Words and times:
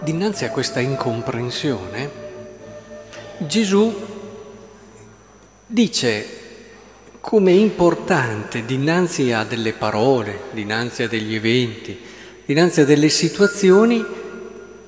dinanzi 0.00 0.44
a 0.44 0.50
questa 0.50 0.80
incomprensione, 0.80 2.10
Gesù 3.38 3.94
dice 5.66 6.36
come 7.20 7.50
è 7.50 7.54
importante 7.54 8.64
dinanzi 8.64 9.32
a 9.32 9.44
delle 9.44 9.72
parole, 9.72 10.44
dinanzi 10.52 11.02
a 11.02 11.08
degli 11.08 11.34
eventi, 11.34 11.98
dinanzi 12.44 12.80
a 12.80 12.84
delle 12.84 13.10
situazioni, 13.10 14.04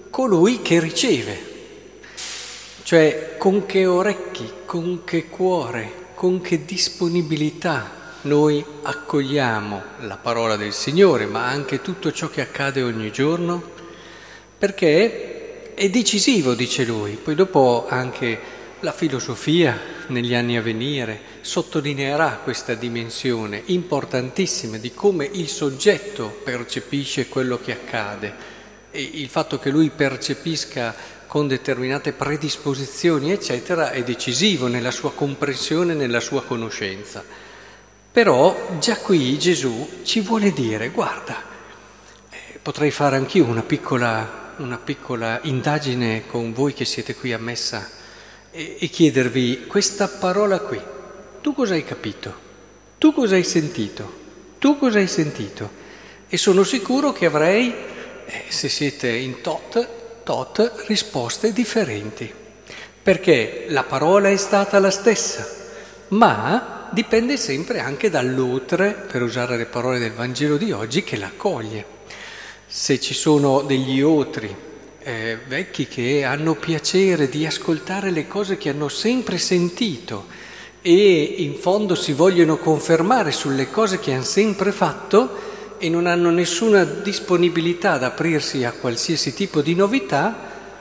colui 0.09 0.63
che 0.63 0.81
riceve. 0.81 1.49
Cioè 2.83 3.37
con 3.37 3.67
che 3.67 3.87
orecchi, 3.87 4.51
con 4.65 5.05
che 5.05 5.27
cuore, 5.27 5.93
con 6.15 6.41
che 6.41 6.65
disponibilità 6.65 7.99
noi 8.23 8.65
accogliamo 8.83 9.83
la 10.01 10.17
parola 10.17 10.57
del 10.57 10.73
Signore, 10.73 11.27
ma 11.27 11.47
anche 11.47 11.81
tutto 11.81 12.13
ciò 12.13 12.29
che 12.29 12.41
accade 12.41 12.83
ogni 12.83 13.11
giorno, 13.13 13.79
perché 14.61 15.73
è 15.73 15.89
decisivo, 15.89 16.53
dice 16.53 16.85
lui. 16.85 17.13
Poi 17.13 17.35
dopo 17.35 17.87
anche 17.89 18.39
la 18.81 18.93
filosofia 18.93 19.79
negli 20.09 20.35
anni 20.35 20.59
a 20.59 20.61
venire 20.61 21.19
sottolineerà 21.41 22.41
questa 22.45 22.75
dimensione 22.75 23.63
importantissima 23.67 24.77
di 24.77 24.93
come 24.93 25.25
il 25.33 25.49
soggetto 25.49 26.41
percepisce 26.45 27.29
quello 27.29 27.59
che 27.59 27.73
accade 27.73 28.35
e 28.91 29.01
il 29.01 29.29
fatto 29.29 29.59
che 29.59 29.71
lui 29.71 29.89
percepisca 29.89 30.95
con 31.27 31.49
determinate 31.49 32.13
predisposizioni, 32.13 33.33
eccetera, 33.33 33.93
è 33.93 34.03
decisivo 34.03 34.67
nella 34.67 34.91
sua 34.91 35.13
comprensione, 35.13 35.95
nella 35.95 36.21
sua 36.21 36.43
conoscenza. 36.43 37.25
Però 38.13 38.77
già 38.79 38.99
qui 38.99 39.39
Gesù 39.39 40.01
ci 40.03 40.21
vuole 40.21 40.53
dire, 40.53 40.91
guarda, 40.91 41.41
eh, 42.29 42.59
potrei 42.61 42.91
fare 42.91 43.15
anch'io 43.17 43.45
una 43.45 43.63
piccola, 43.63 44.40
una 44.61 44.79
piccola 44.79 45.41
indagine 45.43 46.27
con 46.27 46.53
voi 46.53 46.75
che 46.75 46.85
siete 46.85 47.15
qui 47.15 47.33
a 47.33 47.39
messa 47.39 47.89
e, 48.51 48.77
e 48.79 48.89
chiedervi 48.89 49.67
questa 49.67 50.07
parola 50.09 50.61
qui, 50.61 50.81
tu 51.41 51.55
cosa 51.55 51.75
hai 51.75 51.85
capito? 51.85 52.49
Tu 52.99 53.13
cosa 53.15 53.35
hai 53.35 53.45
sentito? 53.45 54.19
Tu 54.59 54.79
cosa 54.79 54.99
hai 54.99 55.07
sentito? 55.07 55.79
E 56.29 56.37
sono 56.37 56.63
sicuro 56.63 57.13
che 57.13 57.27
avrei, 57.27 57.75
eh, 58.27 58.45
se 58.49 58.69
siete 58.69 59.09
in 59.09 59.41
tot, 59.41 60.23
tot 60.23 60.85
risposte 60.87 61.53
differenti, 61.53 62.31
perché 63.03 63.65
la 63.69 63.85
parola 63.85 64.29
è 64.29 64.37
stata 64.37 64.79
la 64.79 64.91
stessa, 64.91 65.49
ma 66.09 66.89
dipende 66.93 67.39
sempre 67.39 67.81
anche 67.81 68.11
dall'otre, 68.11 68.93
per 68.93 69.23
usare 69.23 69.57
le 69.57 69.67
parole 69.67 69.99
del 69.99 70.13
Vangelo 70.13 70.59
di 70.59 70.71
oggi, 70.71 71.03
che 71.03 71.17
l'accoglie. 71.17 71.99
Se 72.73 73.01
ci 73.01 73.15
sono 73.15 73.63
degli 73.63 74.01
otri 74.01 74.55
eh, 75.01 75.39
vecchi 75.49 75.89
che 75.89 76.23
hanno 76.23 76.55
piacere 76.55 77.29
di 77.29 77.45
ascoltare 77.45 78.13
le 78.13 78.29
cose 78.29 78.59
che 78.59 78.69
hanno 78.69 78.89
sempre 78.89 79.39
sentito 79.39 80.27
e 80.81 81.35
in 81.39 81.57
fondo 81.57 81.97
si 81.97 82.13
vogliono 82.13 82.59
confermare 82.59 83.33
sulle 83.33 83.73
cose 83.73 83.99
che 83.99 84.13
hanno 84.13 84.23
sempre 84.23 84.71
fatto 84.71 85.77
e 85.79 85.89
non 85.89 86.07
hanno 86.07 86.31
nessuna 86.31 86.85
disponibilità 86.85 87.95
ad 87.95 88.05
aprirsi 88.05 88.63
a 88.63 88.71
qualsiasi 88.71 89.35
tipo 89.35 89.63
di 89.63 89.75
novità, 89.75 90.33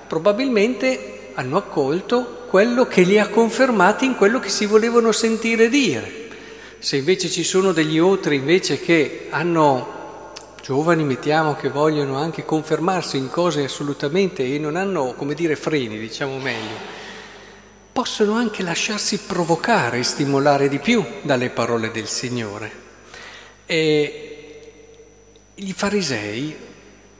probabilmente 0.07 1.31
hanno 1.33 1.57
accolto 1.57 2.45
quello 2.49 2.85
che 2.85 3.01
li 3.01 3.17
ha 3.17 3.29
confermati 3.29 4.05
in 4.05 4.15
quello 4.15 4.39
che 4.39 4.49
si 4.49 4.67
volevano 4.67 5.11
sentire 5.11 5.69
dire. 5.69 6.27
Se 6.77 6.97
invece 6.97 7.29
ci 7.29 7.43
sono 7.43 7.71
degli 7.71 7.97
altri 7.97 8.35
invece 8.35 8.79
che 8.79 9.25
hanno 9.31 9.97
giovani, 10.69 11.03
mettiamo, 11.03 11.55
che 11.55 11.67
vogliono 11.67 12.17
anche 12.17 12.45
confermarsi 12.45 13.17
in 13.17 13.31
cose 13.31 13.63
assolutamente 13.63 14.45
e 14.45 14.59
non 14.59 14.75
hanno, 14.75 15.15
come 15.15 15.33
dire, 15.33 15.55
freni, 15.55 15.97
diciamo 15.97 16.37
meglio, 16.37 16.75
possono 17.91 18.33
anche 18.33 18.61
lasciarsi 18.61 19.17
provocare 19.17 19.97
e 19.97 20.03
stimolare 20.03 20.69
di 20.69 20.77
più 20.77 21.03
dalle 21.23 21.49
parole 21.49 21.89
del 21.89 22.05
Signore. 22.05 22.71
E 23.65 24.59
i 25.55 25.73
farisei 25.73 26.55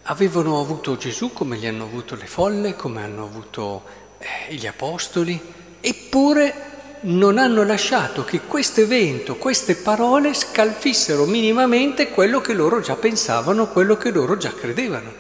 avevano 0.04 0.60
avuto 0.60 0.96
Gesù 0.96 1.34
come 1.34 1.58
gli 1.58 1.66
hanno 1.66 1.86
avuto 1.86 2.14
le 2.14 2.28
folle, 2.28 2.76
come 2.76 3.02
hanno 3.02 3.24
avuto 3.24 3.84
eh, 4.20 4.54
gli 4.54 4.68
apostoli, 4.68 5.42
eppure 5.82 6.69
non 7.02 7.38
hanno 7.38 7.64
lasciato 7.64 8.24
che 8.26 8.42
questo 8.42 8.82
evento, 8.82 9.36
queste 9.36 9.76
parole 9.76 10.34
scalfissero 10.34 11.26
minimamente 11.26 12.10
quello 12.10 12.42
che 12.42 12.54
loro 12.54 12.82
già 12.82 12.96
pensavano, 12.96 13.70
quello 13.70 13.98
che 13.98 14.12
loro 14.12 14.38
già 14.38 14.54
credevano. 14.54 15.12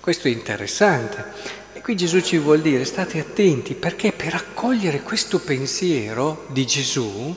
Questo 0.00 0.28
è 0.28 0.30
interessante. 0.30 1.24
E 1.72 1.80
qui 1.80 1.96
Gesù 1.96 2.20
ci 2.20 2.38
vuol 2.38 2.60
dire, 2.60 2.84
state 2.84 3.18
attenti, 3.18 3.74
perché 3.74 4.12
per 4.12 4.34
accogliere 4.34 5.02
questo 5.02 5.40
pensiero 5.40 6.46
di 6.48 6.66
Gesù, 6.66 7.34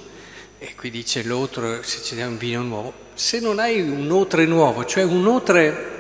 e 0.59 0.75
qui 0.75 0.91
dice 0.91 1.23
l'otro, 1.23 1.81
se 1.81 2.01
ci 2.03 2.15
dà 2.15 2.27
un 2.27 2.37
vino 2.37 2.61
nuovo, 2.61 2.93
se 3.13 3.39
non 3.39 3.59
hai 3.59 3.81
un 3.81 4.09
otre 4.11 4.45
nuovo, 4.45 4.85
cioè 4.85 5.03
un 5.03 5.25
otre 5.27 5.97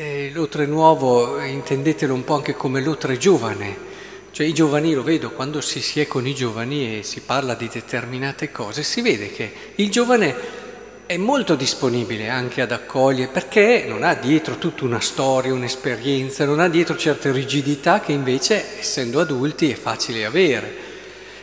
eh, 0.00 0.30
l'otre 0.32 0.64
nuovo 0.64 1.38
intendetelo 1.40 2.14
un 2.14 2.24
po' 2.24 2.36
anche 2.36 2.54
come 2.54 2.80
l'otre 2.80 3.18
giovane, 3.18 3.88
cioè 4.32 4.46
i 4.46 4.52
giovani 4.52 4.94
lo 4.94 5.02
vedo 5.02 5.30
quando 5.30 5.60
si, 5.60 5.80
si 5.80 6.00
è 6.00 6.06
con 6.06 6.26
i 6.26 6.34
giovani 6.34 6.98
e 6.98 7.02
si 7.02 7.20
parla 7.20 7.54
di 7.54 7.68
determinate 7.72 8.50
cose, 8.50 8.82
si 8.82 9.00
vede 9.00 9.30
che 9.30 9.52
il 9.76 9.90
giovane 9.90 10.58
è 11.06 11.16
molto 11.16 11.56
disponibile 11.56 12.28
anche 12.28 12.60
ad 12.60 12.70
accogliere 12.70 13.32
perché 13.32 13.84
non 13.86 14.04
ha 14.04 14.14
dietro 14.14 14.58
tutta 14.58 14.84
una 14.84 15.00
storia, 15.00 15.52
un'esperienza, 15.52 16.44
non 16.44 16.60
ha 16.60 16.68
dietro 16.68 16.96
certe 16.96 17.32
rigidità 17.32 18.00
che 18.00 18.12
invece 18.12 18.78
essendo 18.78 19.20
adulti 19.20 19.70
è 19.70 19.74
facile 19.74 20.24
avere. 20.24 20.88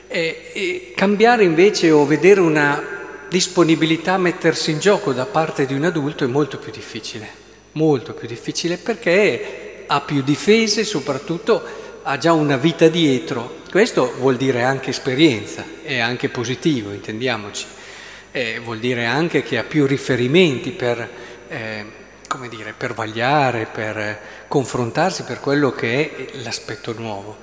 E, 0.08 0.52
e 0.54 0.94
cambiare 0.96 1.44
invece 1.44 1.92
o 1.92 2.06
vedere 2.06 2.40
una 2.40 2.82
disponibilità 3.30 4.14
a 4.14 4.18
mettersi 4.18 4.72
in 4.72 4.80
gioco 4.80 5.12
da 5.12 5.26
parte 5.26 5.66
di 5.66 5.74
un 5.74 5.84
adulto 5.84 6.24
è 6.24 6.28
molto 6.28 6.58
più 6.58 6.72
difficile 6.72 7.46
molto 7.78 8.14
più 8.14 8.28
difficile 8.28 8.78
perché 8.78 9.84
ha 9.88 10.02
più 10.02 10.22
difese, 10.24 10.84
soprattutto 10.84 11.86
ha 12.10 12.18
già 12.18 12.32
una 12.32 12.56
vita 12.56 12.88
dietro. 12.88 13.58
Questo 13.70 14.14
vuol 14.18 14.38
dire 14.38 14.64
anche 14.64 14.92
esperienza, 14.92 15.66
è 15.84 16.00
anche 16.00 16.30
positivo, 16.30 16.92
intendiamoci. 16.94 17.66
Eh, 18.32 18.62
vuol 18.64 18.80
dire 18.80 19.06
anche 19.06 19.44
che 19.44 19.58
ha 19.58 19.64
più 19.64 19.86
riferimenti 19.86 20.72
per, 20.72 21.10
eh, 21.50 21.86
dire, 22.50 22.74
per 22.78 22.94
vagliare, 22.94 23.68
per 23.70 24.20
confrontarsi 24.48 25.24
per 25.24 25.42
quello 25.42 25.72
che 25.72 26.16
è 26.16 26.38
l'aspetto 26.44 26.94
nuovo. 26.98 27.36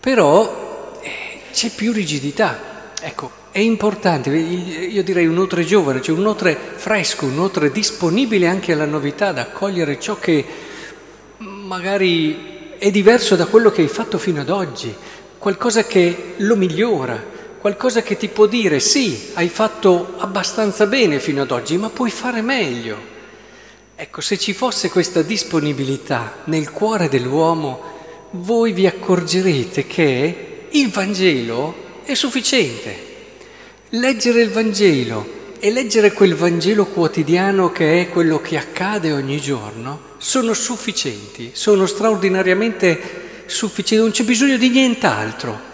Però 0.00 0.98
eh, 1.00 1.42
c'è 1.52 1.70
più 1.70 1.92
rigidità. 1.92 2.90
Ecco, 3.00 3.30
è 3.52 3.60
importante, 3.60 4.30
io 4.30 5.04
direi 5.04 5.26
un 5.26 5.34
nutre 5.34 5.64
giovane, 5.64 6.02
cioè 6.02 6.16
un 6.16 6.22
nutre 6.22 6.58
fresco, 6.74 7.26
un 7.26 7.36
nutre 7.36 7.70
disponibile 7.70 8.48
anche 8.48 8.72
alla 8.72 8.86
novità, 8.86 9.28
ad 9.28 9.38
accogliere 9.38 10.00
ciò 10.00 10.18
che 10.18 10.44
magari 11.38 12.58
è 12.80 12.90
diverso 12.90 13.36
da 13.36 13.44
quello 13.44 13.70
che 13.70 13.82
hai 13.82 13.88
fatto 13.88 14.16
fino 14.16 14.40
ad 14.40 14.48
oggi, 14.48 14.90
qualcosa 15.36 15.84
che 15.84 16.32
lo 16.38 16.56
migliora, 16.56 17.22
qualcosa 17.60 18.00
che 18.00 18.16
ti 18.16 18.28
può 18.28 18.46
dire 18.46 18.80
sì, 18.80 19.32
hai 19.34 19.50
fatto 19.50 20.14
abbastanza 20.16 20.86
bene 20.86 21.20
fino 21.20 21.42
ad 21.42 21.50
oggi, 21.50 21.76
ma 21.76 21.90
puoi 21.90 22.10
fare 22.10 22.40
meglio. 22.40 22.96
Ecco, 23.94 24.22
se 24.22 24.38
ci 24.38 24.54
fosse 24.54 24.88
questa 24.88 25.20
disponibilità 25.20 26.38
nel 26.44 26.70
cuore 26.70 27.10
dell'uomo, 27.10 27.82
voi 28.30 28.72
vi 28.72 28.86
accorgerete 28.86 29.86
che 29.86 30.68
il 30.70 30.88
Vangelo 30.88 31.74
è 32.02 32.14
sufficiente. 32.14 33.08
Leggere 33.90 34.40
il 34.40 34.48
Vangelo 34.48 35.39
e 35.62 35.70
leggere 35.70 36.14
quel 36.14 36.34
Vangelo 36.34 36.86
quotidiano 36.86 37.70
che 37.70 38.00
è 38.00 38.08
quello 38.08 38.40
che 38.40 38.56
accade 38.56 39.12
ogni 39.12 39.38
giorno 39.42 40.08
sono 40.16 40.54
sufficienti, 40.54 41.50
sono 41.52 41.84
straordinariamente 41.84 43.44
sufficienti, 43.44 44.02
non 44.02 44.10
c'è 44.10 44.24
bisogno 44.24 44.56
di 44.56 44.70
nient'altro 44.70 45.68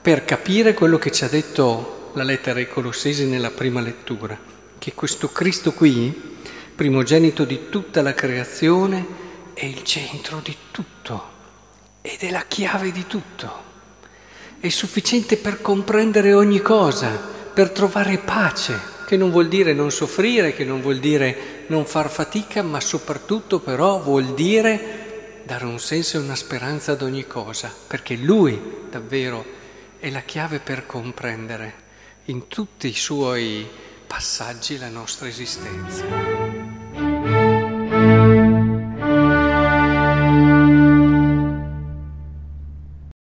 per 0.00 0.24
capire 0.24 0.72
quello 0.72 0.96
che 0.96 1.12
ci 1.12 1.24
ha 1.24 1.28
detto 1.28 2.12
la 2.14 2.22
lettera 2.22 2.60
ai 2.60 2.66
Colossesi 2.68 3.26
nella 3.26 3.50
prima 3.50 3.82
lettura, 3.82 4.38
che 4.78 4.94
questo 4.94 5.30
Cristo 5.30 5.72
qui, 5.72 6.38
primogenito 6.74 7.44
di 7.44 7.68
tutta 7.68 8.00
la 8.00 8.14
creazione, 8.14 9.04
è 9.52 9.66
il 9.66 9.82
centro 9.82 10.40
di 10.42 10.56
tutto 10.70 11.34
ed 12.00 12.20
è 12.20 12.30
la 12.30 12.44
chiave 12.48 12.90
di 12.90 13.06
tutto. 13.06 13.64
È 14.58 14.68
sufficiente 14.70 15.36
per 15.36 15.60
comprendere 15.60 16.32
ogni 16.32 16.62
cosa 16.62 17.34
per 17.52 17.70
trovare 17.70 18.16
pace, 18.18 18.94
che 19.06 19.16
non 19.16 19.30
vuol 19.30 19.48
dire 19.48 19.72
non 19.72 19.92
soffrire, 19.92 20.52
che 20.52 20.64
non 20.64 20.80
vuol 20.80 20.98
dire 20.98 21.64
non 21.68 21.86
far 21.86 22.10
fatica, 22.10 22.62
ma 22.62 22.80
soprattutto 22.80 23.60
però 23.60 24.00
vuol 24.00 24.34
dire 24.34 25.40
dare 25.44 25.64
un 25.64 25.78
senso 25.78 26.16
e 26.16 26.20
una 26.20 26.34
speranza 26.34 26.92
ad 26.92 27.02
ogni 27.02 27.26
cosa, 27.26 27.72
perché 27.86 28.16
Lui 28.16 28.60
davvero 28.90 29.44
è 30.00 30.10
la 30.10 30.22
chiave 30.22 30.58
per 30.58 30.86
comprendere 30.86 31.84
in 32.26 32.48
tutti 32.48 32.88
i 32.88 32.94
suoi 32.94 33.66
passaggi 34.06 34.76
la 34.76 34.88
nostra 34.88 35.28
esistenza. 35.28 36.45